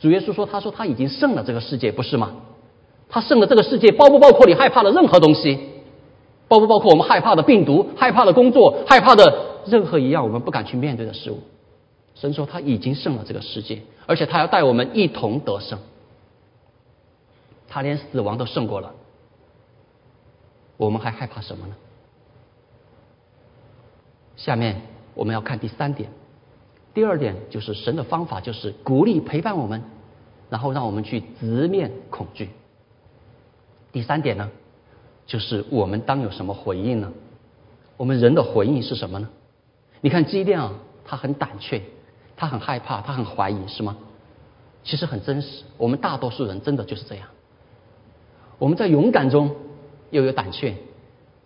[0.00, 2.32] 主耶稣说：“他说他已经胜了这个世界，不是吗？
[3.08, 5.58] 他胜了这个世界，包不包括你害怕的任何东西？
[6.46, 11.40] 包不包括我们害怕的病毒、害怕的工作、害怕的任何一样我们不敢去面对的事物？”
[12.14, 15.78] 神说他已经胜了这个世界，而且他要带我们一同得胜。
[17.68, 18.92] 他连死亡都胜过了。
[20.78, 21.74] 我们还害怕什么呢？
[24.36, 24.80] 下面
[25.14, 26.08] 我们要看第三点，
[26.94, 29.82] 第二点就是神的方法就是鼓励陪伴我们，
[30.48, 32.50] 然后让我们去直面恐惧。
[33.90, 34.48] 第三点呢，
[35.26, 37.12] 就是我们当有什么回应呢？
[37.96, 39.28] 我们人的回应是什么呢？
[40.00, 40.72] 你看基甸啊，
[41.04, 41.82] 他很胆怯，
[42.36, 43.96] 他很害怕，他很怀疑，是吗？
[44.84, 47.26] 其实很真实，我们大多数人真的就是这样。
[48.60, 49.56] 我们在勇敢中。
[50.10, 50.74] 又有胆怯，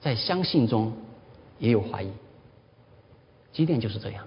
[0.00, 0.92] 在相信中
[1.58, 2.08] 也有怀疑。
[3.52, 4.24] 积淀就是这样，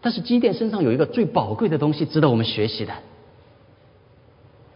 [0.00, 2.92] 但是积淀身上有一个最宝贵的东西，值得我们学习的，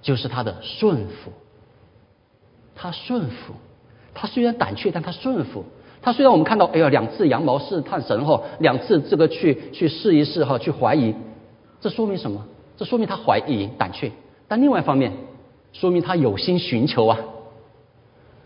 [0.03, 1.33] 就是他的顺服。
[2.75, 3.55] 他顺服，
[4.15, 5.65] 他虽然胆怯，但他顺服。
[6.01, 11.13] 他虽然我们看到，哎呀，两次羊毛试探神哈，两次这个去去试一试哈，去怀疑，
[11.81, 12.47] 这说明什么？
[12.77, 14.13] 这说明他怀疑、胆怯。
[14.47, 15.13] 但另外一方面，
[15.73, 17.19] 说明他有心寻求啊。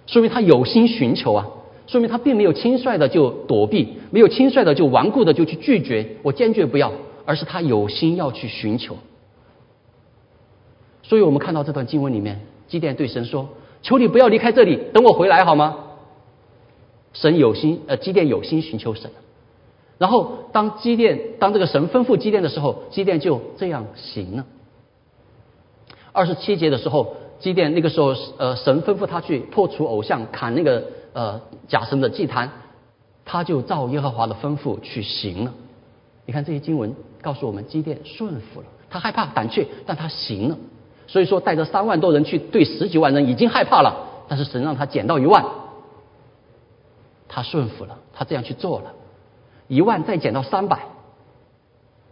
[0.07, 1.47] 说明他有心寻求啊，
[1.87, 6.93] 说明他并没有轻率的就躲避，没有轻率的就顽固的就去拒绝，我坚决不要，
[7.25, 8.97] 而是他有心要去寻求。
[11.03, 13.49] 所以我们看到这段经文里面，基甸对神说
[13.83, 15.77] ：“求你不要离开这里，等我回来好吗？”
[17.15, 19.11] 神有心，呃，基甸有心寻求神。
[19.99, 24.47] 然后当基甸，当这个神吩咐基甸的时候，基甸就这样行了。
[26.13, 27.17] 二十七节的时候。
[27.43, 32.49] 基甸那个时候，呃，神吩咐他去破除偶像，砍那个呃假神的祭坛，
[33.25, 35.53] 他就照耶和华的吩咐去行了。
[36.25, 40.57] 你看这些经文告诉我们，基甸顺服了，他害怕胆怯，但他行了。
[41.09, 45.45] 所以说，带着三万多人去对十几万人已经害怕了，但是神让他减到一万，
[47.29, 48.93] 他顺服了，他这样去做了。
[49.67, 50.87] 一万再减到三百，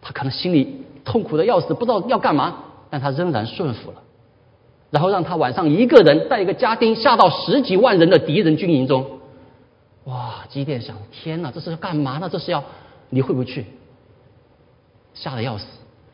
[0.02, 2.56] 他可能心里痛苦的要死，不知道要干嘛，
[2.90, 4.02] 但他仍然顺服了。
[4.90, 9.20] 然后让他晚上一个人带一个家丁下到十几万人的敌人军营中，
[10.04, 10.44] 哇！
[10.48, 12.28] 基甸想：天哪，这是要干嘛呢？
[12.28, 12.64] 这是要
[13.08, 13.66] 你会不会去？
[15.14, 15.64] 吓得要死，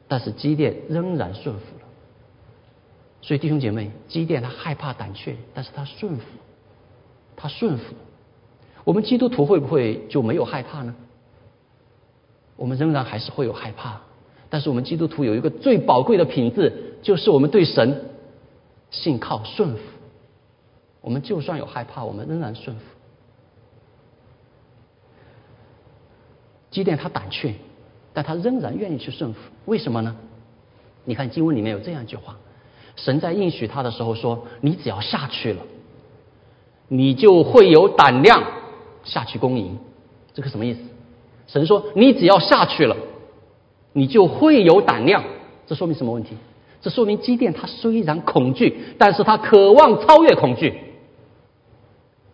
[0.09, 1.87] 但是基甸仍然顺服了。
[3.23, 6.25] 所以弟兄姐妹，基甸他害怕胆怯，但是他顺服，
[7.35, 7.95] 他顺服。
[8.85, 10.95] 我们基督徒会不会就没有害怕呢？
[12.57, 14.01] 我们仍然还是会有害怕，
[14.51, 18.11] 但是我们基督徒有一个最宝贵的品质，就是我们对神。
[18.91, 19.81] 信靠顺服，
[21.01, 22.83] 我们就算有害怕，我们仍然顺服。
[26.71, 27.55] 基甸他胆怯，
[28.13, 29.41] 但他仍然愿意去顺服。
[29.65, 30.17] 为什么呢？
[31.05, 32.37] 你看经文里面有这样一句话：
[32.97, 35.63] 神在应许他的时候说：“你只要下去了，
[36.89, 38.43] 你就会有胆量
[39.05, 39.79] 下去攻营。”
[40.35, 40.81] 这个什么意思？
[41.47, 42.97] 神说：“你只要下去了，
[43.93, 45.23] 你就会有胆量。”
[45.67, 46.37] 这说明什么问题？
[46.81, 50.75] 这说明基甸他虽然恐惧，但是他渴望超越恐惧，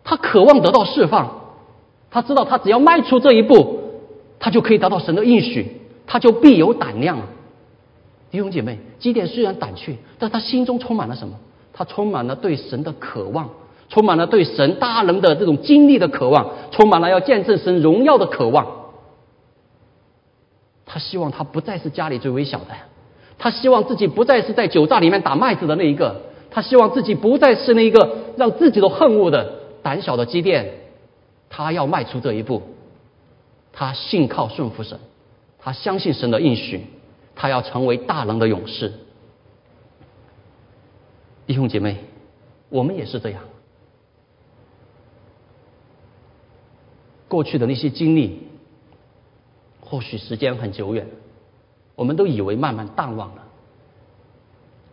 [0.03, 1.41] 他渴望得到释放，
[2.11, 3.81] 他知道他只要迈出这一步。
[4.39, 7.17] 他就可以得到神的应许，他就必有胆量。
[8.29, 11.39] 弟兄姐妹，基甸虽然胆怯，但他心中充满了什么？
[11.71, 13.51] 他充满了对神的渴望，
[13.87, 18.67] 充满了对神大能的这种经历的渴望，充满了要见证神荣耀的渴望。
[20.85, 22.75] 他希望他不再是家里最微小的，
[23.37, 30.73] 他希望自己不再是在酒榨里面打麦子的那一个，他希望自己不再是那一个让自己都恨恶的胆小的基甸，
[31.49, 32.61] 他要迈出这一步。
[33.75, 34.99] 他信靠顺服神，
[35.57, 36.85] 他相信神的应许，
[37.35, 38.93] 他要成为大能的勇士。
[41.47, 41.97] 弟兄姐妹，
[42.69, 43.41] 我们也是这样。
[47.27, 48.47] 过去的那些经历，
[49.81, 51.07] 或许时间很久远，
[51.95, 53.43] 我们都以为慢慢淡忘了，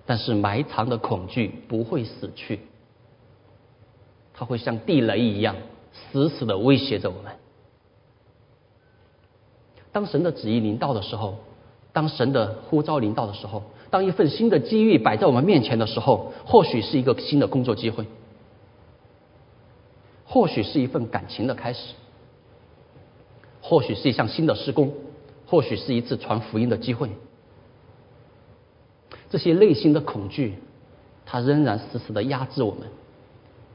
[0.07, 2.61] 但是埋藏的恐惧不会死去，
[4.35, 5.57] 它会像地雷一样，
[5.93, 7.33] 死死的威胁着我们。
[9.93, 11.39] 当神的旨意临到的时候，
[11.93, 18.07] 当神的呼召临到的时候，当一份新的机遇摆在我们面前的时候，或许是一个新的工作机会，
[20.25, 21.95] 或许是一份感情的开始，
[23.61, 24.93] 或许是一项新的施工，
[25.51, 27.11] 或许是一次传福音的机会。
[29.29, 30.55] 这些内心的恐惧，
[31.27, 32.89] 它仍然死死的压制我们，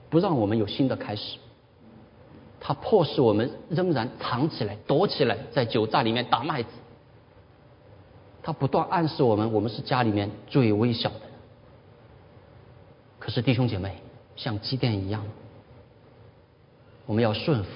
[0.09, 1.37] 不让我们有新的开始。
[2.61, 6.69] 它迫使我们仍然藏起来、躲起来，在酒榨里面打麦子。
[8.41, 11.21] 它不断暗示我们，我们是家里面最微小的。
[13.19, 13.97] 可是弟兄姐妹，
[14.37, 15.25] 像积电一样，
[17.05, 17.69] 我们要顺服。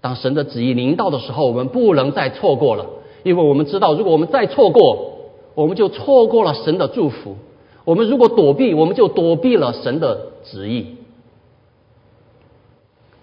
[0.00, 2.86] 当神的旨意临到的时候，我们不能再错过了，
[3.24, 7.36] 因为我们知道，如果我们再错过，我们就错过了神的祝福。
[7.84, 10.98] 我们如果躲避，我们就躲避了神的旨意。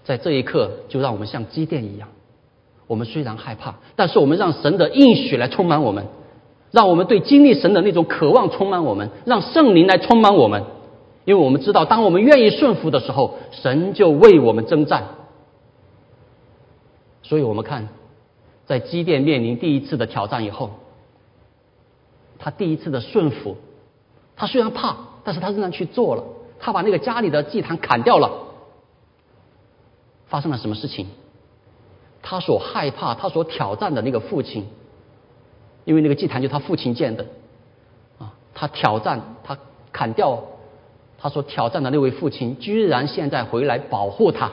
[0.04, 2.08] 在这一刻，就让我们像积电一样。
[2.88, 6.06] 我们虽然害怕，但是我们让神的应许来充满我们，
[6.72, 10.64] 让我们对经历神的那种渴望充满我们，让圣灵来充满我们。
[11.24, 15.04] 因为我们知道，当我们愿意顺服的时候，神就为我们征战。
[17.22, 17.88] 所以我们看，
[18.72, 20.70] 在积电面临第一次的挑战以后，
[22.38, 23.58] 他第一次的顺服，
[24.34, 26.24] 他虽然怕，但是他仍然去做了。
[26.58, 28.32] 他把那个家里的祭坛砍掉了。
[30.24, 31.06] 发生了什么事情？
[32.22, 34.66] 他所害怕、他所挑战的那个父亲，
[35.84, 37.26] 因为那个祭坛就他父亲建的
[38.18, 39.58] 啊，他挑战他
[39.92, 40.44] 砍掉
[41.18, 44.50] 他所挑战的那位父亲，居然现在回来保护他，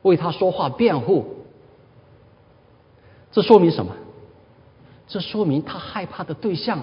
[0.00, 1.36] 为他说话辩护。
[3.32, 3.92] 这说明什么？
[5.06, 6.80] 这说明他害怕的对象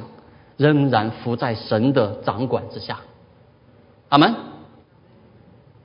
[0.58, 3.00] 仍然伏在神的掌管之下。
[4.10, 4.36] 阿门。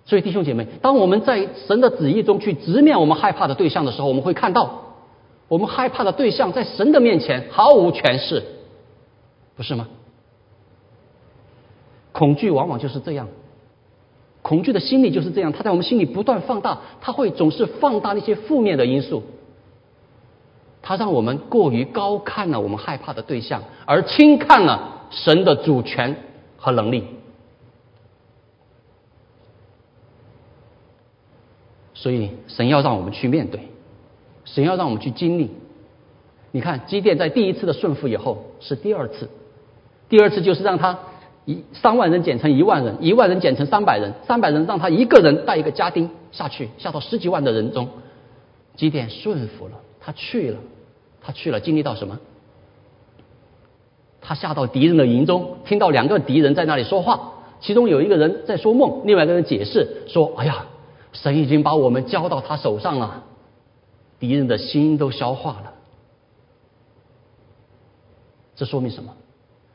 [0.04, 4.82] 所以，弟兄姐妹，当我们在神的旨意中去直面我们害怕的对象的时候，我们会看到，
[5.46, 8.42] 我们害怕的对象在神的面前毫无权势，
[9.56, 9.86] 不是吗？
[12.10, 13.28] 恐惧往往就是这样，
[14.42, 19.22] 恐惧的心理就是这样，它在我们心里不断放大，它会总是放大那些负面的因素，
[20.82, 26.16] 他让我们过于高看了我们害怕的对象，而轻看了神的主权
[26.58, 27.04] 和能力。
[31.94, 33.68] 所以，神要让我们去面对，
[34.44, 35.50] 神要让我们去经历。
[36.50, 39.30] 你看，基甸在第一次的顺服以后，是第二次，
[40.08, 40.98] 第二次就是让他
[41.44, 47.88] 一三万人减成一万人，一万人减成三百人，三百人让他一个人带一个家丁下去，下到十几万的人中。
[48.74, 50.58] 基甸顺服了，他去了，
[51.22, 52.18] 他去了，经历到什么？
[54.20, 60.66] 他下到敌人的营中，听到两个敌人在那里说话，其中有一个人在说梦，另外一个人解释说：“哎呀。”
[61.12, 63.24] 神已经把我们交到他手上了，
[64.18, 65.74] 敌人的心都消化了。
[68.56, 69.12] 这说明什么？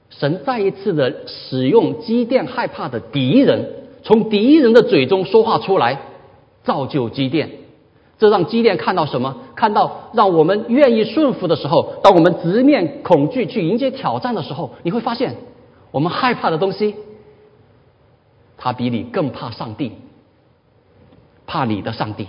[0.10, 3.70] 神再一次的使用积淀害怕的敌人，
[4.02, 6.02] 从敌人的嘴中说话出来，
[6.64, 7.52] 造就积淀。
[8.20, 9.38] 这让积淀看到什么？
[9.56, 15.36] 看到让我们愿意顺服的时候，当我们直面恐惧去迎接挑战的时候，你会发现，
[15.92, 16.96] 我们害怕的东西，
[18.58, 19.92] 他比你更怕上帝，
[21.46, 22.28] 怕你的上帝。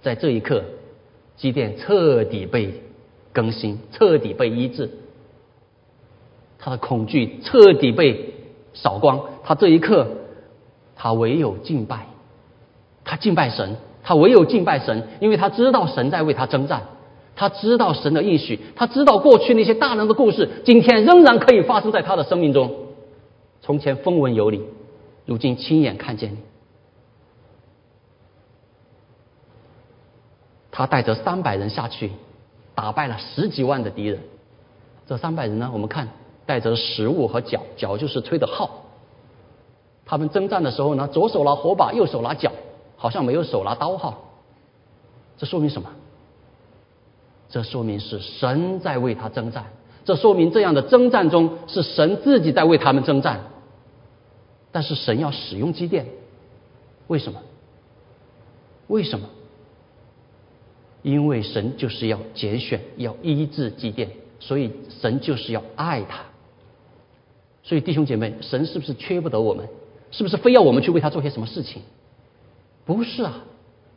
[0.00, 0.64] 在这一刻，
[1.36, 2.82] 基甸彻底被
[3.32, 4.90] 更新，彻底被医治，
[6.58, 8.34] 他的恐惧彻底被
[8.74, 9.20] 扫光。
[9.42, 10.08] 他这一刻，
[10.96, 12.06] 他唯有敬拜，
[13.04, 16.82] 他敬拜神，他唯有敬拜神，因为他知道神在为他征战。
[17.36, 22.72] 他知道神的应许，他知道过去那些大人的故事，今天仍然可以发生在他的生命中。
[23.60, 24.62] 从前风闻有你，
[25.26, 26.38] 如今亲眼看见你。
[30.70, 32.12] 他带着三百人下去，
[32.76, 34.20] 打败了十几万的敌人。
[35.08, 36.08] 这三百人呢，我们看
[36.46, 38.83] 带着食物和脚，脚就是吹的号。
[40.06, 42.52] 他们征战的时候呢，左手拿火把，右手拿脚，
[42.96, 44.18] 好像没有手拿刀哈。
[45.36, 45.90] 这说明什么？
[47.48, 49.66] 这说明是神在为他征战，
[50.04, 53.40] 这说明这样的征战中是神自己在为他们征战。
[54.72, 56.06] 但是神要使用基甸，
[57.06, 57.40] 为什么？
[58.88, 59.28] 为什么？
[61.02, 66.22] 因为神就是要拣选，要医治基甸，所以神就是要爱他。
[67.62, 69.68] 所以弟兄姐妹，神是不是缺不得我们？
[70.14, 71.82] 是不是非要我们去为他做些什么事情？
[72.86, 73.34] 不是啊。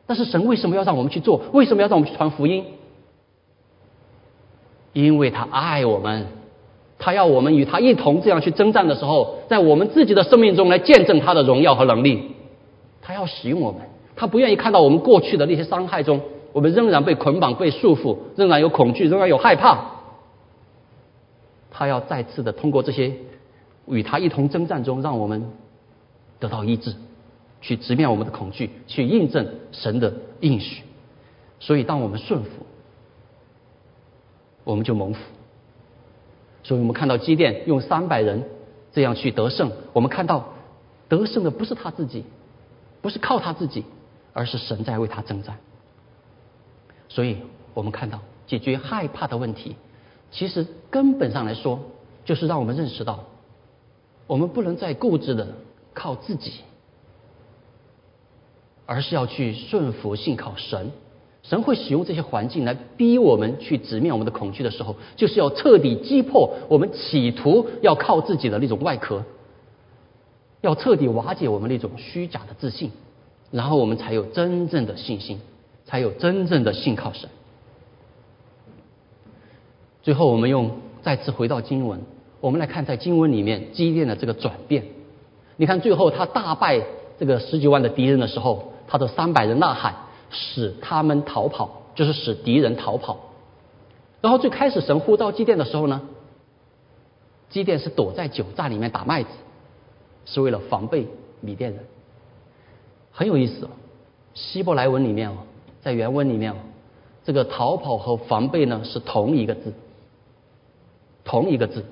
[0.07, 1.41] 但是神为什么要让我们去做？
[1.53, 2.65] 为什么要让我们去传福音？
[4.93, 6.26] 因为他爱我们，
[6.97, 12.32] 他要我们与他一同这样去征战的时候，在我们自己的生命中来见证他的荣耀和能力。
[13.01, 13.82] 他要使用我们，
[14.15, 19.91] 他不愿意看到我们过去的那些伤害中，我们仍然被捆绑、被束缚，仍然有恐惧，仍然有害怕。
[21.70, 23.13] 他要再次的通过这些
[23.86, 25.51] 与他一同征战中，让我们
[26.39, 26.95] 得到医治，
[27.61, 30.83] 去直面我们的恐惧，去印证神的应许。
[31.59, 32.49] 所以，当我们顺服。
[34.63, 35.21] 我们就蒙福，
[36.61, 38.43] 所以我们看到基甸用三百人
[38.91, 39.71] 这样去得胜。
[39.93, 40.49] 我们看到
[41.07, 42.25] 得胜的不是他自己，
[43.01, 43.85] 不是靠他自己，
[44.33, 45.57] 而是神在为他征战。
[47.07, 47.38] 所以
[47.73, 49.77] 我们看到解决害怕的问题，
[50.31, 51.79] 其实根本上来说，
[52.25, 53.23] 就是让我们认识到，
[54.27, 55.47] 我们不能再固执的
[55.98, 56.52] 靠自己，
[58.86, 60.91] 而是要去顺服信靠神。
[61.41, 69.24] 神会使用这些环境来逼我们去直面我们的恐惧的时候，就是要彻底击破我们企图要靠自己的那种外壳，
[70.60, 72.91] 要彻底瓦解我们那种虚假的自信，
[73.50, 75.39] 然后我们才有真正的信心，
[75.86, 77.30] 才有真正的信靠神。
[80.04, 80.72] 最后，我们用
[81.02, 82.02] 再次回到经文，
[82.41, 84.84] 我们来看在经文里面激烈的这个转变。
[85.58, 86.82] 你看，最后他大败
[87.20, 90.08] 这个十几万的敌人的时候，他的三百人呐喊。
[90.30, 93.18] 使他们逃跑，就是使敌人逃跑。
[94.20, 96.01] 然后最开始神呼召基甸的时候呢，
[97.49, 99.30] 基甸是躲在酒榨里面打麦子，
[100.26, 101.08] 是为了防备
[101.39, 101.86] 米甸人。
[103.14, 103.70] 很有意思哦，
[104.34, 105.38] 希伯来文里面哦，
[105.80, 106.58] 在原文里面哦，
[107.24, 109.74] 这个逃跑和防备呢是同一个字，
[111.24, 111.86] 同一个字。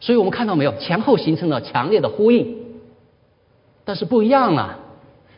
[0.00, 2.56] 所以我们看到没有，前后形成了强烈的呼应，
[3.84, 4.78] 但是不一样啊。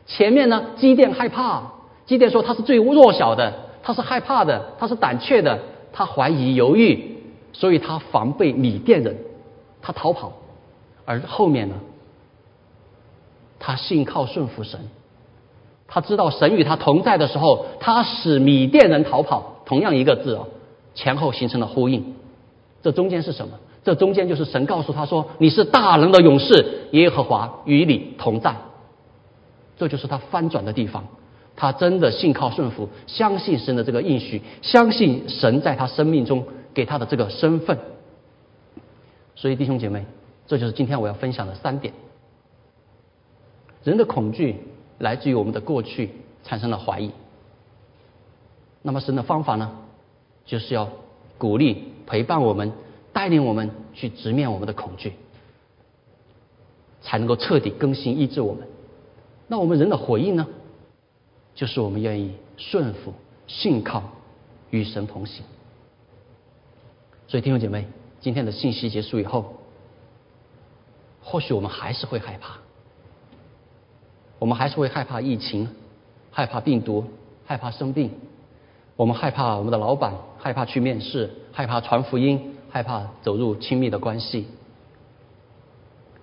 [0.06, 1.72] 前面呢，基甸害怕，
[2.06, 3.52] 基甸说他是最弱小的，
[3.82, 5.58] 他是害怕的，他是胆怯的，
[5.92, 7.18] 他怀疑犹豫，
[7.52, 9.16] 所以他防备米甸人，
[9.80, 10.32] 他逃跑。
[11.04, 11.74] 而后面呢，
[13.58, 14.78] 他信靠顺服神，
[15.88, 19.62] 他知道神与他同在的时候，他使米甸人逃跑。
[19.64, 20.48] 同样一个字哦，
[20.94, 22.14] 前后形成了呼应。
[22.82, 23.58] 这中间是什么？
[23.85, 28.55] 这中间就是神告诉他说：“你是大能的勇士，耶和华与你同在。”
[29.76, 31.05] 这就是他翻转的地方，
[31.57, 37.78] 他真的信靠顺服，相信神的这个应许，相信神在他生命中给他的这个身份。
[39.35, 40.05] 所以弟兄姐妹，
[40.47, 41.93] 这就是今天我要分享的三点。
[43.83, 44.61] 人的恐惧
[44.99, 46.11] 来自于我们的过去
[46.45, 47.11] 产生了怀疑，
[48.83, 49.72] 那么神的方法呢，
[50.45, 50.89] 就是要
[51.39, 52.70] 鼓励、陪伴我们，
[53.12, 55.12] 带领我们去直面我们的恐惧，
[57.00, 58.66] 才能够彻底更新、医治我们。
[59.48, 60.46] 那我们人的回应呢？
[61.54, 63.12] 就是我们愿意顺服、
[63.46, 64.02] 信靠、
[64.70, 65.44] 与神同行。
[67.28, 67.86] 所以弟兄姐妹，
[68.20, 69.54] 今天的信息结束以后，
[71.22, 72.56] 或许我们还是会害怕，
[74.38, 75.68] 我们还是会害怕疫情，
[76.30, 77.04] 害怕病毒，
[77.44, 78.10] 害怕生病，
[78.96, 84.48] 我们害怕我们的老板，害怕去面试，害怕传福音，害怕走入亲密的关系。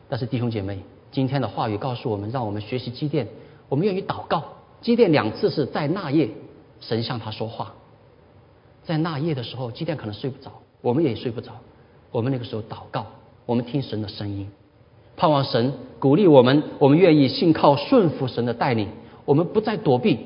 [0.09, 0.79] 但是弟兄姐妹。
[1.11, 3.27] 今天的话语告诉我们，让我们学习积淀。
[3.67, 4.43] 我们愿意祷告。
[4.79, 6.29] 积淀两次是在那夜，
[6.81, 7.73] 神向他说话。
[8.83, 11.53] 在那夜的时候，积淀可能睡不着，我们也睡不着。
[12.11, 13.07] 我们那个时候祷告，
[13.47, 14.51] 我们听神的声音，
[15.17, 18.89] 盼望神鼓励我们，我们愿意信靠顺服神的带领，
[19.25, 20.19] 我们不再躲避，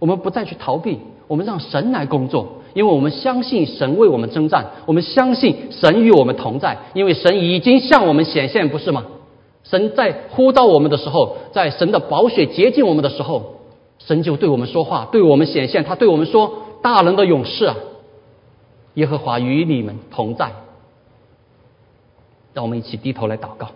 [0.00, 0.98] 我们不再去逃避，
[1.28, 9.06] 我们让神来工作，因为我们相信神为我们征战，我们相信神与我们同在，因为神已经向我们显现，不是吗？
[9.62, 13.60] 神在呼召我们的时候，在神的宝血洁净我们的时候，
[13.98, 16.52] 神就对我们说话，对我们显现，他对我们说
[16.82, 17.76] ：“大能的勇士啊，
[18.94, 20.52] 耶和华与你们同在。”
[22.52, 23.68] 让我们一起低头来祷告。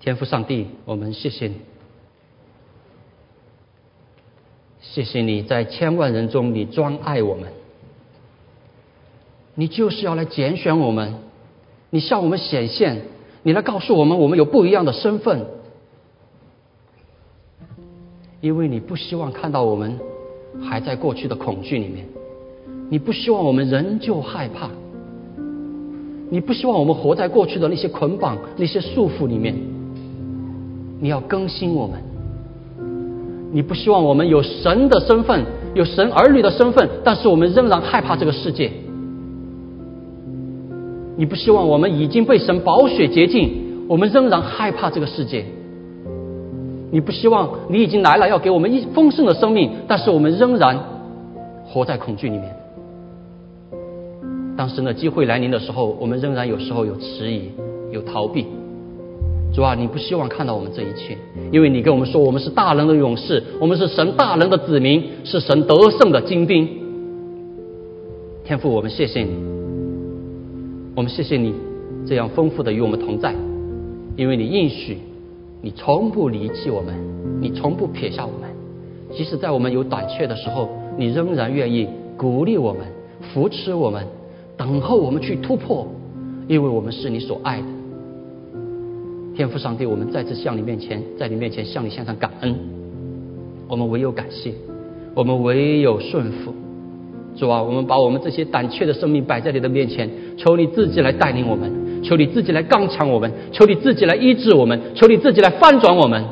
[0.00, 1.56] 天父上帝，我们谢谢你，
[4.80, 7.52] 谢谢你在千万人中你专爱我们，
[9.54, 11.14] 你就是要来拣选我们，
[11.90, 13.02] 你向我们显现，
[13.42, 15.46] 你来告诉我们我们有不一样的身份，
[18.40, 19.98] 因为你不希望看到我们
[20.62, 22.06] 还在过去的恐惧里面。
[22.88, 24.70] 你不希望我们仍旧害怕，
[26.30, 29.54] 你不希望我们活在过去的那些捆绑、那些束缚里面。
[30.98, 32.02] 你要更新我们，
[33.52, 35.44] 你不希望我们有神的身份、
[35.74, 38.70] 有神儿女的身份，但是我们仍然害怕这个世界。
[41.16, 43.50] 你不希望我们已经被神宝血洁净，
[43.88, 45.44] 我们仍然害怕这个世界。
[46.92, 50.78] 你不希望你已经来了，要给我们一丰盛的生命，但是我们仍然
[51.64, 52.56] 活在恐惧里面。
[54.56, 57.50] 当神的机会来临的时候，我们仍然有时候有迟疑，
[57.90, 58.46] 有逃避。
[59.52, 61.18] 主啊，你不希望看到我们这一切，
[61.50, 66.68] 因为你跟我们说，我们是大能的勇士，我们是神大能的子民，是神得胜的精兵。
[68.44, 69.30] 天父，我们谢谢你，
[70.94, 71.52] 我们谢谢你
[72.06, 73.34] 这样丰富的与我们同在，
[74.16, 74.98] 因为你应许，
[75.60, 76.94] 你从不离弃我们，
[77.40, 78.48] 你从不撇下我们，
[79.12, 82.82] 即使在我们有短缺的时候，你仍然愿意鼓励我们，
[83.32, 84.06] 扶持我们。
[84.56, 85.88] 等候我们去突破，
[86.46, 87.66] 因为我们是你所爱的
[89.40, 89.86] 天父上帝。
[89.86, 92.54] 我们再次向你面前，在你面前向你献上感恩。
[93.66, 94.52] 我们唯有感谢，
[95.14, 96.54] 我们唯有顺服。
[97.34, 101.72] 主啊，我们把我们这些胆怯的生命摆在你的面前，求你自己来带领我们，
[102.02, 106.22] 求你自己来刚强我们，求你自己来医治我们，求你自己来翻转我们。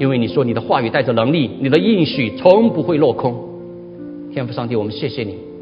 [0.00, 3.32] 因为你说你的话语带着能力，你的应许从不会落空。
[4.32, 5.53] 天父上帝，我们谢谢你。